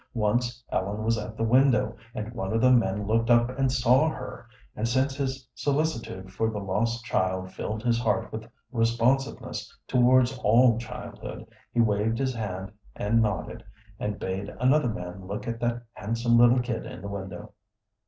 [0.15, 4.09] Once Ellen was at the window, and one of the men looked up and saw
[4.09, 10.35] her, and since his solicitude for the lost child filled his heart with responsiveness towards
[10.39, 13.63] all childhood, he waved his hand and nodded,
[13.99, 17.53] and bade another man look at that handsome little kid in the window.